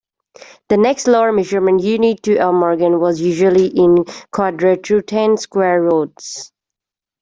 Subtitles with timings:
[0.69, 3.97] The next lower measurement unit to a morgen was usually in
[4.33, 6.51] "Quadratruten" square rods.